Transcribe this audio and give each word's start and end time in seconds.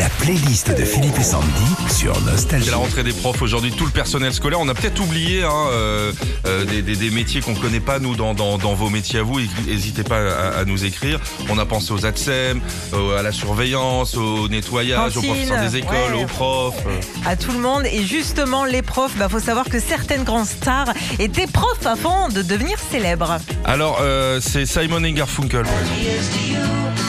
La 0.00 0.08
playlist 0.08 0.70
de 0.74 0.82
Philippe 0.82 1.18
et 1.18 1.22
Sandy 1.22 1.46
sur 1.94 2.18
Nostalgie. 2.22 2.64
C'est 2.64 2.70
la 2.70 2.78
rentrée 2.78 3.02
des 3.02 3.12
profs 3.12 3.42
aujourd'hui, 3.42 3.70
tout 3.70 3.84
le 3.84 3.90
personnel 3.90 4.32
scolaire. 4.32 4.58
On 4.58 4.68
a 4.68 4.74
peut-être 4.74 4.98
oublié 5.00 5.42
hein, 5.44 5.50
euh, 5.72 6.12
euh, 6.46 6.64
des, 6.64 6.80
des- 6.80 6.96
des 6.96 7.10
métiers 7.10 7.42
qu'on 7.42 7.54
connaît 7.54 7.80
pas 7.80 7.98
nous 7.98 8.16
dans, 8.16 8.32
dans, 8.32 8.56
dans 8.56 8.72
vos 8.72 8.88
métiers 8.88 9.18
à 9.18 9.22
vous. 9.22 9.40
N'hésitez 9.66 10.02
pas 10.02 10.16
à, 10.20 10.60
à 10.60 10.64
nous 10.64 10.86
écrire. 10.86 11.20
On 11.50 11.58
a 11.58 11.66
pensé 11.66 11.92
aux 11.92 12.06
ATSEM, 12.06 12.62
euh, 12.94 13.18
à 13.18 13.22
la 13.22 13.30
surveillance, 13.30 14.16
au 14.16 14.48
nettoyage, 14.48 15.18
aux 15.18 15.22
professeurs 15.22 15.60
des 15.70 15.76
écoles, 15.76 16.14
ouais. 16.14 16.22
aux 16.24 16.26
profs. 16.26 16.82
euh. 16.86 17.28
à 17.30 17.36
tout 17.36 17.52
le 17.52 17.58
monde. 17.58 17.84
Et 17.92 18.02
justement, 18.04 18.64
les 18.64 18.80
profs, 18.82 19.16
bah, 19.18 19.28
faut 19.28 19.38
savoir 19.40 19.66
que 19.66 19.78
certaines 19.80 20.24
grandes 20.24 20.46
stars 20.46 20.94
étaient 21.18 21.46
profs 21.46 21.84
avant 21.84 22.30
de 22.30 22.40
devenir 22.40 22.78
célèbres. 22.90 23.36
Alors 23.66 23.98
euh, 24.00 24.40
c'est 24.40 24.64
Simon 24.64 25.04
et 25.04 25.12
Garfunkel. 25.12 25.64
par 25.64 25.72
exemple. 25.72 26.99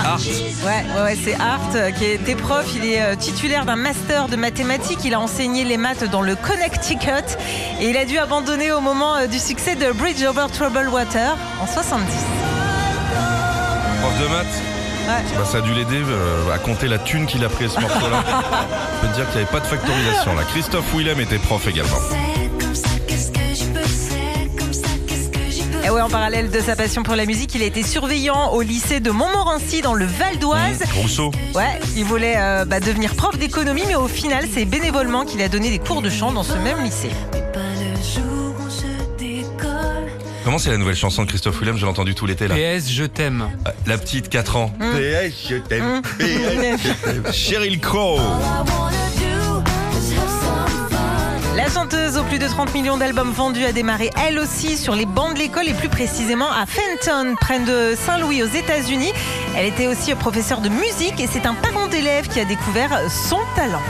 C'est 0.00 0.06
Art. 0.06 0.20
Ouais, 0.64 0.84
ouais, 0.94 1.02
ouais, 1.02 1.18
c'est 1.22 1.34
Art 1.34 1.60
euh, 1.74 1.90
qui 1.90 2.04
était 2.04 2.34
prof. 2.34 2.64
Il 2.74 2.84
est 2.84 3.02
euh, 3.02 3.16
titulaire 3.16 3.64
d'un 3.64 3.76
master 3.76 4.28
de 4.28 4.36
mathématiques. 4.36 5.00
Il 5.04 5.14
a 5.14 5.20
enseigné 5.20 5.64
les 5.64 5.76
maths 5.76 6.04
dans 6.10 6.22
le 6.22 6.36
Connecticut 6.36 7.36
et 7.80 7.90
il 7.90 7.96
a 7.96 8.04
dû 8.04 8.18
abandonner 8.18 8.72
au 8.72 8.80
moment 8.80 9.16
euh, 9.16 9.26
du 9.26 9.38
succès 9.38 9.74
de 9.74 9.92
Bridge 9.92 10.22
Over 10.22 10.46
Troubled 10.52 10.88
Water 10.88 11.36
en 11.60 11.66
70. 11.66 12.06
Prof 14.00 14.18
de 14.20 14.28
maths. 14.28 14.46
Ouais. 15.06 15.38
Bah, 15.38 15.44
ça 15.44 15.58
a 15.58 15.60
dû 15.60 15.74
l'aider 15.74 16.02
euh, 16.02 16.54
à 16.54 16.58
compter 16.58 16.86
la 16.88 16.98
thune 16.98 17.26
qu'il 17.26 17.44
a 17.44 17.48
pris 17.48 17.64
à 17.66 17.68
ce 17.68 17.80
morceau-là. 17.80 18.22
Je 18.94 19.00
peux 19.00 19.12
te 19.12 19.14
dire 19.16 19.24
qu'il 19.26 19.40
n'y 19.40 19.42
avait 19.42 19.52
pas 19.52 19.60
de 19.60 19.66
factorisation 19.66 20.34
là. 20.34 20.42
Christophe 20.44 20.94
Willem 20.94 21.20
était 21.20 21.38
prof 21.38 21.66
également. 21.66 21.98
Et 25.84 25.90
ouais, 25.90 26.00
en 26.00 26.08
parallèle 26.10 26.50
de 26.50 26.60
sa 26.60 26.76
passion 26.76 27.02
pour 27.02 27.16
la 27.16 27.24
musique, 27.26 27.54
il 27.54 27.62
a 27.62 27.66
été 27.66 27.82
surveillant 27.82 28.50
au 28.52 28.60
lycée 28.62 29.00
de 29.00 29.10
Montmorency 29.10 29.80
dans 29.80 29.94
le 29.94 30.04
Val 30.04 30.38
d'Oise. 30.38 30.82
Rousseau. 30.94 31.30
Ouais, 31.54 31.80
il 31.96 32.04
voulait 32.04 32.34
euh, 32.36 32.64
bah, 32.64 32.80
devenir 32.80 33.14
prof 33.14 33.38
d'économie, 33.38 33.82
mais 33.88 33.94
au 33.96 34.06
final, 34.08 34.44
c'est 34.52 34.64
bénévolement 34.66 35.24
qu'il 35.24 35.40
a 35.42 35.48
donné 35.48 35.70
des 35.70 35.78
cours 35.78 36.02
de 36.02 36.10
chant 36.10 36.32
dans 36.32 36.42
ce 36.42 36.52
même 36.54 36.82
lycée. 36.84 37.10
Mais 37.32 37.40
pas 37.52 37.60
le 37.60 37.96
jour 37.96 38.54
où 38.60 38.68
je 38.70 39.24
décolle. 39.24 40.10
Comment 40.44 40.58
c'est 40.58 40.70
la 40.70 40.76
nouvelle 40.76 40.96
chanson 40.96 41.22
de 41.24 41.28
Christophe 41.28 41.58
Willem 41.60 41.76
Je 41.76 41.82
l'ai 41.84 41.90
entendue 41.90 42.14
tout 42.14 42.26
l'été 42.26 42.46
là. 42.46 42.54
PS, 42.56 42.90
je 42.90 43.04
t'aime. 43.04 43.48
Euh, 43.66 43.70
La 43.86 43.96
petite 43.96 44.28
4 44.28 44.56
ans. 44.56 44.72
Mmh. 44.78 44.84
PS, 44.92 45.48
je 45.50 45.56
t'aime. 45.56 46.02
PS, 46.18 46.82
je 46.84 46.92
t'aime. 47.10 47.32
Cheryl 47.32 47.80
Crow. 47.80 48.18
Plus 52.30 52.38
de 52.38 52.46
30 52.46 52.72
millions 52.74 52.96
d'albums 52.96 53.32
vendus 53.32 53.64
a 53.64 53.72
démarré 53.72 54.08
elle 54.24 54.38
aussi 54.38 54.76
sur 54.76 54.94
les 54.94 55.04
bancs 55.04 55.34
de 55.34 55.40
l'école 55.40 55.66
et 55.68 55.74
plus 55.74 55.88
précisément 55.88 56.48
à 56.48 56.64
Fenton, 56.64 57.34
près 57.40 57.58
de 57.58 57.96
Saint-Louis 57.96 58.44
aux 58.44 58.46
États-Unis. 58.46 59.12
Elle 59.56 59.66
était 59.66 59.88
aussi 59.88 60.14
professeure 60.14 60.60
de 60.60 60.68
musique 60.68 61.18
et 61.18 61.26
c'est 61.26 61.44
un 61.44 61.54
parent 61.54 61.88
d'élève 61.88 62.28
qui 62.28 62.38
a 62.38 62.44
découvert 62.44 63.10
son 63.10 63.40
talent. 63.56 63.82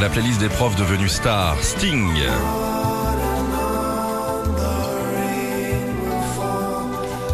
La 0.00 0.08
playlist 0.08 0.40
des 0.40 0.48
profs 0.48 0.74
devenus 0.74 1.12
stars. 1.12 1.56
Sting. 1.62 2.24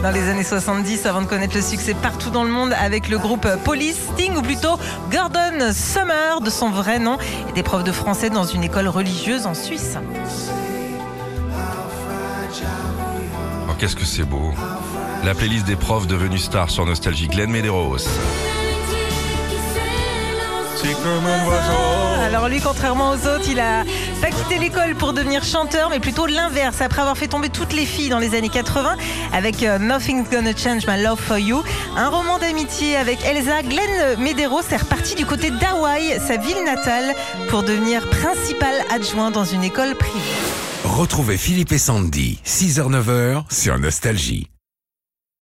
Dans 0.02 0.10
les 0.10 0.28
années 0.28 0.42
70, 0.42 1.06
avant 1.06 1.22
de 1.22 1.26
connaître 1.26 1.54
le 1.54 1.62
succès 1.62 1.94
partout 1.94 2.30
dans 2.30 2.42
le 2.42 2.50
monde 2.50 2.74
avec 2.76 3.08
le 3.08 3.18
groupe 3.18 3.46
Police, 3.64 4.00
Sting 4.14 4.34
ou 4.36 4.42
plutôt 4.42 4.76
Gordon 5.12 5.72
Summer 5.72 6.40
de 6.40 6.50
son 6.50 6.70
vrai 6.70 6.98
nom, 6.98 7.18
était 7.48 7.62
prof 7.62 7.84
de 7.84 7.92
français 7.92 8.28
dans 8.28 8.42
une 8.42 8.64
école 8.64 8.88
religieuse 8.88 9.46
en 9.46 9.54
Suisse. 9.54 9.96
Oh, 13.68 13.72
qu'est-ce 13.78 13.94
que 13.94 14.04
c'est 14.04 14.24
beau. 14.24 14.52
La 15.24 15.36
playlist 15.36 15.66
des 15.66 15.76
profs 15.76 16.08
devenus 16.08 16.42
stars 16.42 16.70
sur 16.70 16.84
Nostalgie. 16.84 17.28
Glenn 17.28 17.52
Medeiros. 17.52 17.98
C'est 20.82 20.94
comme 20.94 21.26
un 21.26 21.46
oiseau. 21.46 22.02
Alors 22.24 22.48
lui, 22.48 22.60
contrairement 22.60 23.10
aux 23.10 23.26
autres, 23.28 23.48
il 23.48 23.60
a 23.60 23.84
pas 24.22 24.30
quitté 24.30 24.56
l'école 24.58 24.94
pour 24.94 25.12
devenir 25.12 25.42
chanteur, 25.42 25.90
mais 25.90 25.98
plutôt 25.98 26.26
l'inverse. 26.26 26.80
Après 26.80 27.00
avoir 27.00 27.18
fait 27.18 27.26
tomber 27.26 27.48
toutes 27.48 27.72
les 27.72 27.84
filles 27.84 28.08
dans 28.08 28.20
les 28.20 28.36
années 28.36 28.48
80 28.48 28.96
avec 29.32 29.64
euh, 29.64 29.80
Nothing's 29.80 30.30
Gonna 30.30 30.56
Change 30.56 30.86
My 30.86 31.02
Love 31.02 31.18
for 31.18 31.38
You, 31.38 31.64
un 31.96 32.08
roman 32.08 32.38
d'amitié 32.38 32.94
avec 32.94 33.18
Elsa, 33.24 33.62
Glenn 33.62 34.20
Medeiros 34.20 34.62
est 34.70 34.76
reparti 34.76 35.16
du 35.16 35.26
côté 35.26 35.50
d'Hawaï, 35.50 36.20
sa 36.24 36.36
ville 36.36 36.62
natale, 36.64 37.16
pour 37.48 37.64
devenir 37.64 38.08
principal 38.10 38.74
adjoint 38.94 39.32
dans 39.32 39.44
une 39.44 39.64
école 39.64 39.96
privée. 39.96 40.20
Retrouvez 40.84 41.36
Philippe 41.36 41.72
et 41.72 41.78
Sandy, 41.78 42.38
6h-9h 42.46 43.42
sur 43.50 43.76
Nostalgie. 43.80 44.46